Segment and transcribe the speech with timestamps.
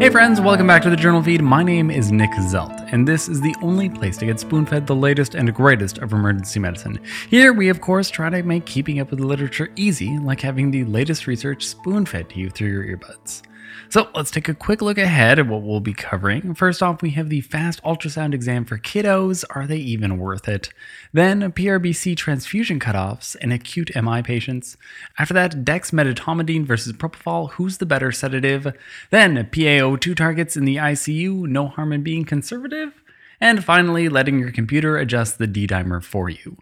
[0.00, 1.42] Hey friends, welcome back to the journal feed.
[1.42, 4.86] My name is Nick Zelt, and this is the only place to get spoon fed
[4.86, 6.98] the latest and greatest of emergency medicine.
[7.28, 10.70] Here, we of course try to make keeping up with the literature easy, like having
[10.70, 13.42] the latest research spoon fed to you through your earbuds.
[13.88, 16.54] So let's take a quick look ahead at what we'll be covering.
[16.54, 19.44] First off, we have the fast ultrasound exam for kiddos.
[19.50, 20.72] Are they even worth it?
[21.12, 24.76] Then PRBC transfusion cutoffs in acute MI patients.
[25.18, 27.52] After that, dexmedetomidine versus propofol.
[27.52, 28.72] Who's the better sedative?
[29.10, 31.48] Then PaO2 targets in the ICU.
[31.48, 32.92] No harm in being conservative.
[33.40, 36.58] And finally, letting your computer adjust the D dimer for you.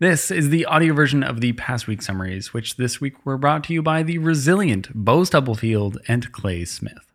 [0.00, 3.64] This is the audio version of the past week summaries, which this week were brought
[3.64, 7.12] to you by the resilient Bo Stubblefield and Clay Smith.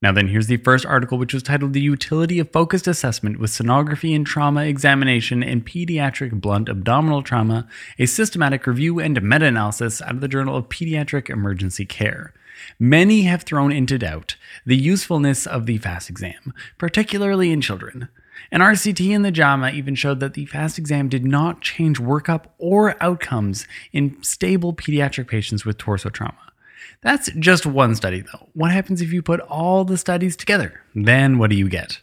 [0.00, 3.50] Now, then, here's the first article, which was titled The Utility of Focused Assessment with
[3.50, 7.66] Sonography and Trauma Examination in Pediatric Blunt Abdominal Trauma,
[7.98, 12.32] a systematic review and meta analysis out of the Journal of Pediatric Emergency Care.
[12.78, 18.08] Many have thrown into doubt the usefulness of the FAST exam, particularly in children.
[18.50, 22.46] An RCT in the JAMA even showed that the FAST exam did not change workup
[22.58, 26.52] or outcomes in stable pediatric patients with torso trauma.
[27.02, 28.48] That's just one study, though.
[28.54, 30.80] What happens if you put all the studies together?
[30.94, 32.00] Then what do you get?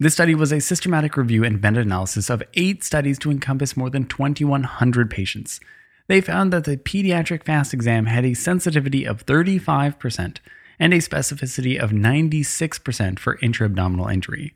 [0.00, 3.90] This study was a systematic review and meta analysis of eight studies to encompass more
[3.90, 5.58] than 2,100 patients.
[6.06, 10.38] They found that the pediatric FAST exam had a sensitivity of 35%
[10.78, 14.54] and a specificity of 96% for intra-abdominal injury.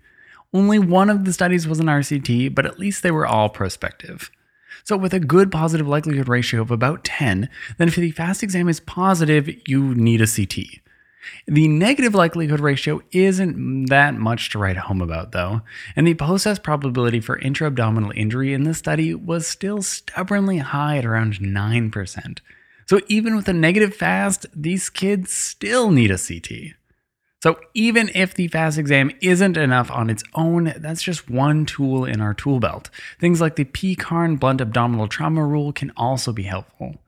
[0.54, 4.30] Only one of the studies was an RCT, but at least they were all prospective.
[4.84, 8.68] So, with a good positive likelihood ratio of about 10, then if the FAST exam
[8.68, 10.80] is positive, you need a CT.
[11.46, 15.62] The negative likelihood ratio isn't that much to write home about, though,
[15.94, 20.58] and the post test probability for intra abdominal injury in this study was still stubbornly
[20.58, 22.38] high at around 9%.
[22.86, 26.74] So, even with a negative FAST, these kids still need a CT.
[27.42, 32.04] So even if the FAST exam isn't enough on its own, that's just one tool
[32.04, 32.88] in our tool belt.
[33.18, 36.98] Things like the PECARN blunt abdominal trauma rule can also be helpful.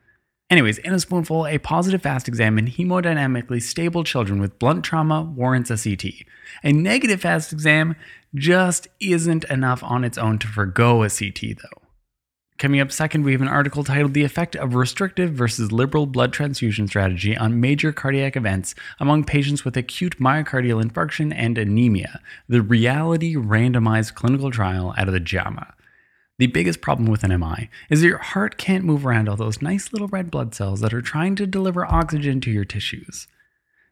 [0.51, 5.23] Anyways, in a spoonful, a positive FAST exam in hemodynamically stable children with blunt trauma
[5.23, 6.27] warrants a CT.
[6.65, 7.95] A negative FAST exam
[8.35, 11.84] just isn't enough on its own to forego a CT though.
[12.65, 16.33] Coming up second, we have an article titled The Effect of Restrictive versus Liberal Blood
[16.33, 22.63] Transfusion Strategy on Major Cardiac Events Among Patients with Acute Myocardial Infarction and Anemia, the
[22.63, 25.75] Reality Randomized Clinical Trial out of the JAMA.
[26.39, 29.61] The biggest problem with an MI is that your heart can't move around all those
[29.61, 33.27] nice little red blood cells that are trying to deliver oxygen to your tissues.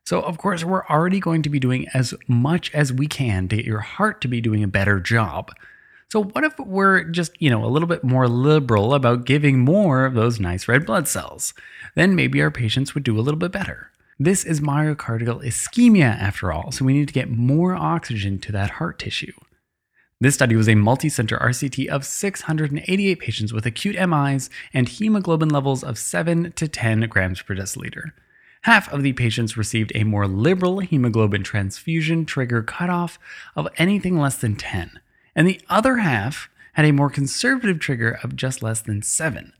[0.06, 3.56] So, of course, we're already going to be doing as much as we can to
[3.56, 5.52] get your heart to be doing a better job.
[6.12, 10.04] So, what if we're just, you know, a little bit more liberal about giving more
[10.04, 11.54] of those nice red blood cells?
[11.94, 13.90] Then maybe our patients would do a little bit better.
[14.20, 18.72] This is myocardial ischemia, after all, so we need to get more oxygen to that
[18.72, 19.32] heart tissue.
[20.20, 25.82] This study was a multi-center RCT of 688 patients with acute MIs and hemoglobin levels
[25.82, 28.12] of 7 to 10 grams per deciliter.
[28.64, 33.18] Half of the patients received a more liberal hemoglobin transfusion trigger cutoff
[33.56, 35.00] of anything less than 10
[35.34, 39.52] and the other half had a more conservative trigger of just less than 7.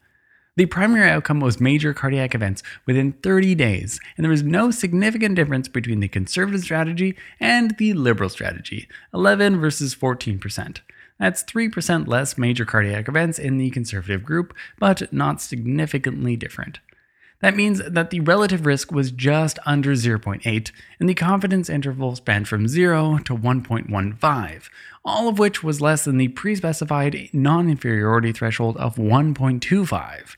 [0.55, 5.35] The primary outcome was major cardiac events within 30 days, and there was no significant
[5.35, 10.81] difference between the conservative strategy and the liberal strategy 11 versus 14%.
[11.19, 16.81] That's 3% less major cardiac events in the conservative group, but not significantly different.
[17.43, 20.71] That means that the relative risk was just under 0.8,
[21.01, 24.69] and the confidence interval spanned from 0 to 1.15,
[25.05, 30.37] all of which was less than the pre specified non inferiority threshold of 1.25.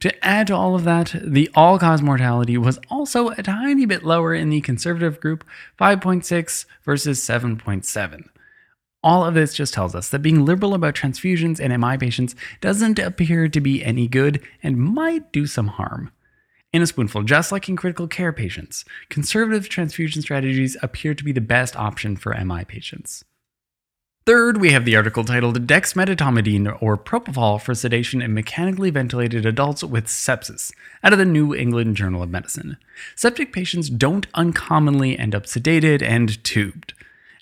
[0.00, 4.04] To add to all of that, the all cause mortality was also a tiny bit
[4.04, 5.44] lower in the conservative group,
[5.80, 8.28] 5.6 versus 7.7.
[9.02, 12.98] All of this just tells us that being liberal about transfusions in MI patients doesn't
[12.98, 16.10] appear to be any good and might do some harm
[16.74, 18.84] in a spoonful, just like in critical care patients.
[19.08, 23.24] Conservative transfusion strategies appear to be the best option for MI patients.
[24.26, 29.84] Third, we have the article titled Dexmedetomidine or Propofol for Sedation in Mechanically Ventilated Adults
[29.84, 30.72] with Sepsis
[31.04, 32.76] out of the New England Journal of Medicine.
[33.14, 36.92] Septic patients don't uncommonly end up sedated and tubed.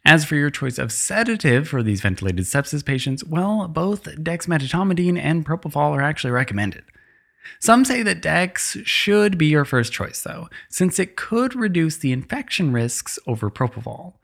[0.05, 5.47] As for your choice of sedative for these ventilated sepsis patients, well, both dexmedetomidine and
[5.47, 6.85] propofol are actually recommended.
[7.61, 12.13] Some say that Dex should be your first choice, though, since it could reduce the
[12.13, 14.15] infection risks over propofol.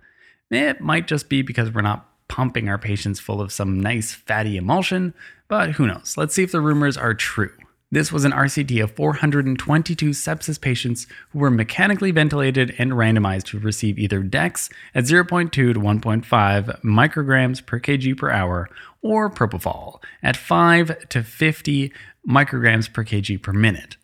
[0.50, 4.56] It might just be because we're not pumping our patients full of some nice fatty
[4.56, 5.14] emulsion,
[5.48, 6.14] but who knows?
[6.16, 7.52] Let's see if the rumors are true.
[7.90, 13.58] This was an RCT of 422 sepsis patients who were mechanically ventilated and randomized to
[13.58, 18.68] receive either DEX at 0.2 to 1.5 micrograms per kg per hour
[19.00, 21.90] or propofol at 5 to 50
[22.28, 23.96] micrograms per kg per minute.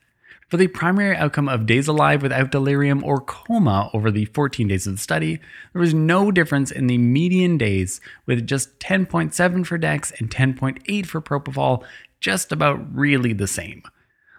[0.48, 4.86] For the primary outcome of days alive without delirium or coma over the 14 days
[4.86, 5.40] of the study,
[5.72, 11.06] there was no difference in the median days, with just 10.7 for DEX and 10.8
[11.06, 11.82] for propofol,
[12.24, 13.82] just about really the same.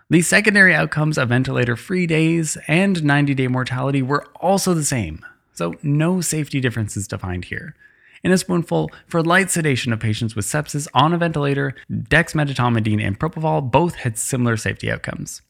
[0.10, 5.24] The secondary outcomes of ventilator free days and 90 day mortality were also the same,
[5.54, 7.76] so no safety differences defined here.
[8.24, 13.20] In a spoonful, for light sedation of patients with sepsis on a ventilator, dexmedetomidine and
[13.20, 15.44] propofol both had similar safety outcomes.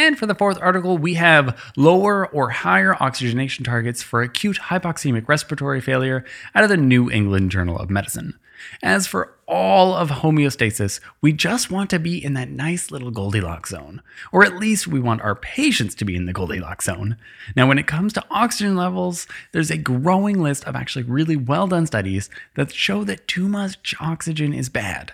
[0.00, 5.28] And for the fourth article, we have lower or higher oxygenation targets for acute hypoxemic
[5.28, 6.24] respiratory failure
[6.54, 8.38] out of the New England Journal of Medicine.
[8.82, 13.70] As for all of homeostasis, we just want to be in that nice little Goldilocks
[13.70, 14.00] zone.
[14.32, 17.18] Or at least we want our patients to be in the Goldilocks zone.
[17.54, 21.66] Now, when it comes to oxygen levels, there's a growing list of actually really well
[21.66, 25.12] done studies that show that too much oxygen is bad.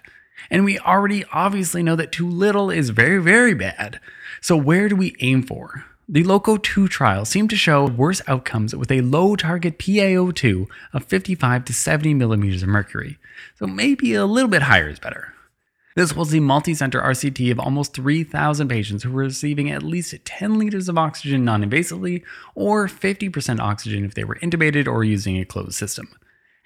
[0.50, 4.00] And we already obviously know that too little is very, very bad.
[4.40, 5.84] So, where do we aim for?
[6.08, 11.04] The LOCO 2 trial seemed to show worse outcomes with a low target PaO2 of
[11.04, 13.18] 55 to 70 millimeters of mercury.
[13.58, 15.32] So, maybe a little bit higher is better.
[15.96, 20.58] This was the multi-center RCT of almost 3,000 patients who were receiving at least 10
[20.58, 22.22] liters of oxygen non-invasively
[22.54, 26.08] or 50% oxygen if they were intubated or using a closed system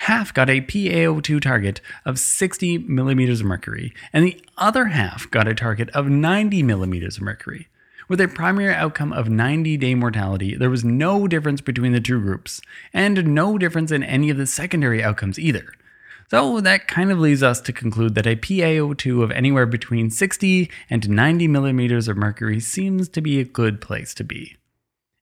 [0.01, 5.47] half got a PaO2 target of 60 millimeters of mercury, and the other half got
[5.47, 7.69] a target of 90 millimeters of mercury.
[8.09, 12.19] With a primary outcome of 90 day mortality, there was no difference between the two
[12.19, 12.63] groups,
[12.95, 15.73] and no difference in any of the secondary outcomes either.
[16.31, 20.71] So that kind of leads us to conclude that a PaO2 of anywhere between 60
[20.89, 24.57] and 90 millimeters of mercury seems to be a good place to be.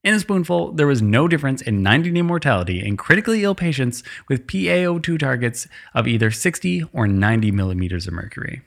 [0.05, 4.05] In a spoonful, there was no difference in 90 day mortality in critically ill patients
[4.29, 8.63] with PaO2 targets of either 60 or 90 millimeters of mercury.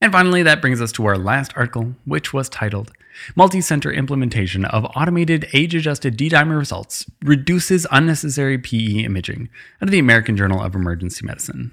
[0.00, 2.90] And finally, that brings us to our last article, which was titled
[3.36, 9.48] Multi-Center Implementation of Automated Age-Adjusted D-Dimer Results Reduces Unnecessary PE Imaging
[9.80, 11.72] out of the American Journal of Emergency Medicine.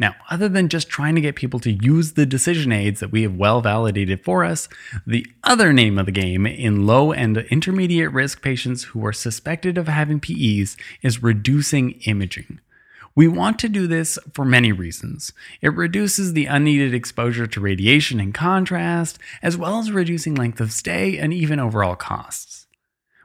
[0.00, 3.22] Now, other than just trying to get people to use the decision aids that we
[3.22, 4.68] have well validated for us,
[5.04, 9.76] the other name of the game in low and intermediate risk patients who are suspected
[9.76, 12.60] of having PEs is reducing imaging.
[13.16, 15.32] We want to do this for many reasons.
[15.60, 20.70] It reduces the unneeded exposure to radiation and contrast, as well as reducing length of
[20.70, 22.68] stay and even overall costs.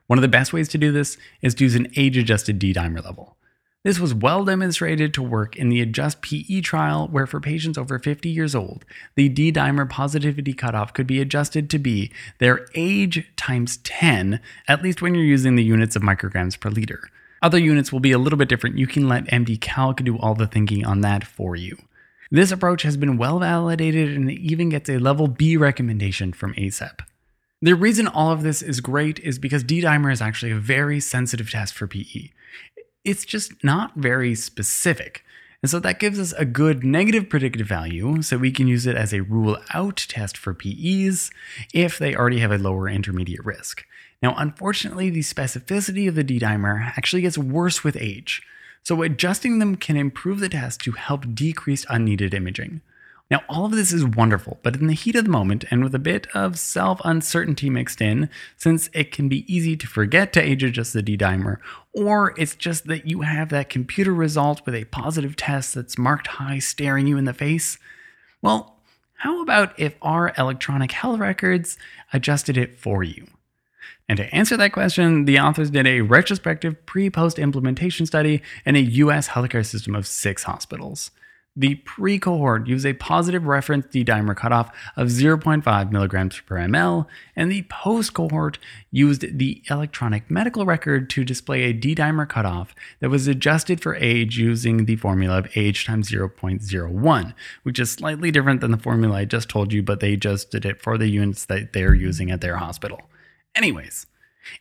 [0.08, 2.74] One of the best ways to do this is to use an age adjusted D
[2.74, 3.38] dimer level.
[3.84, 8.00] This was well demonstrated to work in the Adjust PE trial, where for patients over
[8.00, 8.86] 50 years old,
[9.16, 12.10] the D dimer positivity cutoff could be adjusted to be
[12.40, 14.40] their age times 10,
[14.70, 17.10] at least when you're using the units of micrograms per liter.
[17.42, 18.78] Other units will be a little bit different.
[18.78, 21.78] You can let MD Calc do all the thinking on that for you.
[22.32, 26.54] This approach has been well validated and it even gets a level B recommendation from
[26.54, 27.02] ACEP.
[27.62, 31.02] The reason all of this is great is because D dimer is actually a very
[31.02, 32.30] sensitive test for PE
[33.04, 35.24] it's just not very specific.
[35.62, 38.98] And so that gives us a good negative predictive value, so we can use it
[38.98, 41.32] as a rule out test for PEs
[41.74, 43.86] if they already have a lower intermediate risk.
[44.22, 48.42] Now, unfortunately, the specificity of the D dimer actually gets worse with age,
[48.84, 52.82] so adjusting them can improve the test to help decrease unneeded imaging.
[53.32, 55.96] Now, all of this is wonderful, but in the heat of the moment and with
[55.96, 60.42] a bit of self uncertainty mixed in, since it can be easy to forget to
[60.42, 61.58] age adjust the D dimer,
[61.94, 66.28] or it's just that you have that computer result with a positive test that's marked
[66.28, 67.78] high staring you in the face,
[68.42, 68.76] well,
[69.16, 71.78] how about if our electronic health records
[72.12, 73.26] adjusted it for you?
[74.10, 78.76] And to answer that question, the authors did a retrospective pre post implementation study in
[78.76, 81.10] a US healthcare system of six hospitals.
[81.56, 87.06] The pre cohort used a positive reference D dimer cutoff of 0.5 milligrams per ml,
[87.36, 88.58] and the post cohort
[88.90, 93.96] used the electronic medical record to display a D dimer cutoff that was adjusted for
[93.96, 99.18] age using the formula of age times 0.01, which is slightly different than the formula
[99.18, 102.32] I just told you, but they just did it for the units that they're using
[102.32, 103.00] at their hospital.
[103.56, 104.08] Anyways,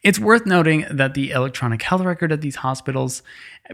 [0.02, 3.22] it's worth noting that the electronic health record at these hospitals,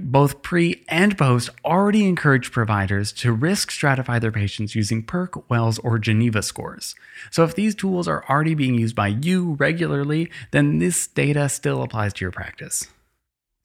[0.00, 5.78] both pre and post, already encourage providers to risk stratify their patients using PERC, Wells,
[5.80, 6.94] or Geneva scores.
[7.30, 11.82] So if these tools are already being used by you regularly, then this data still
[11.82, 12.88] applies to your practice.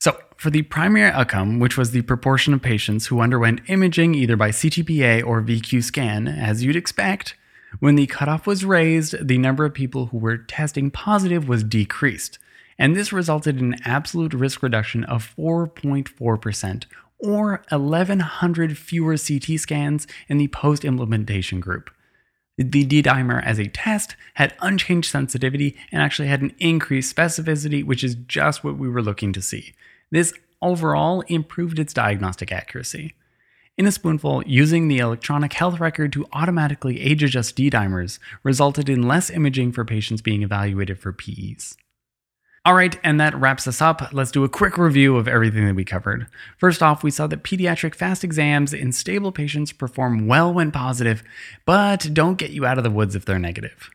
[0.00, 4.36] So, for the primary outcome, which was the proportion of patients who underwent imaging either
[4.36, 7.34] by CTPA or VQ scan, as you'd expect,
[7.80, 12.38] When the cutoff was raised, the number of people who were testing positive was decreased,
[12.78, 16.84] and this resulted in an absolute risk reduction of 4.4%,
[17.18, 21.90] or 1,100 fewer CT scans in the post implementation group.
[22.56, 27.84] The D dimer as a test had unchanged sensitivity and actually had an increased specificity,
[27.84, 29.74] which is just what we were looking to see.
[30.12, 33.14] This overall improved its diagnostic accuracy.
[33.76, 38.88] In a spoonful, using the electronic health record to automatically age adjust D dimers resulted
[38.88, 41.76] in less imaging for patients being evaluated for PEs.
[42.64, 44.12] All right, and that wraps us up.
[44.12, 46.28] Let's do a quick review of everything that we covered.
[46.56, 51.24] First off, we saw that pediatric fast exams in stable patients perform well when positive,
[51.66, 53.90] but don't get you out of the woods if they're negative.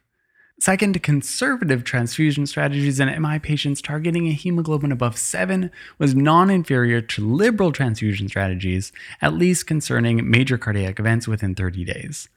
[0.62, 7.00] Second, conservative transfusion strategies in MI patients targeting a hemoglobin above 7 was non inferior
[7.00, 12.28] to liberal transfusion strategies, at least concerning major cardiac events within 30 days.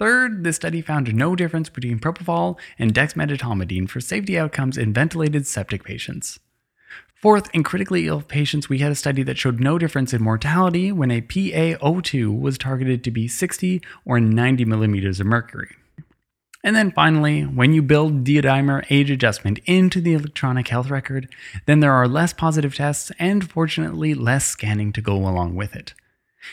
[0.00, 5.46] Third, the study found no difference between propofol and dexmedetomidine for safety outcomes in ventilated
[5.46, 6.40] septic patients.
[7.14, 10.90] Fourth, in critically ill patients, we had a study that showed no difference in mortality
[10.90, 15.76] when a PaO2 was targeted to be 60 or 90 millimeters of mercury.
[16.64, 21.28] And then finally, when you build D-dimer age adjustment into the electronic health record,
[21.66, 25.94] then there are less positive tests and fortunately less scanning to go along with it.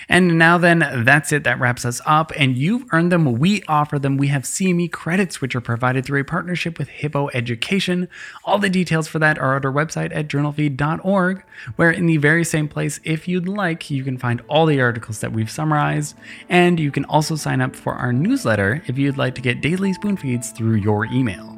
[0.08, 1.44] And now then, that's it.
[1.44, 2.32] That wraps us up.
[2.38, 3.40] And you've earned them.
[3.40, 4.18] We offer them.
[4.18, 8.08] We have CME credits, which are provided through a partnership with Hippo Education.
[8.44, 11.44] All the details for that are at our website at journalfeed.org,
[11.76, 15.20] where in the very same place, if you'd like, you can find all the articles
[15.20, 16.16] that we've summarized.
[16.50, 19.94] And you can also sign up for our newsletter if you'd like to get daily
[19.94, 21.56] spoon feeds through your email.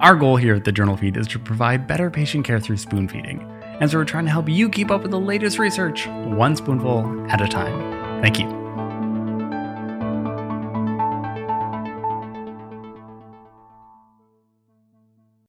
[0.00, 3.08] Our goal here at the Journal Feed is to provide better patient care through spoon
[3.08, 6.56] feeding and so we're trying to help you keep up with the latest research, one
[6.56, 8.22] spoonful at a time.
[8.22, 8.55] Thank you.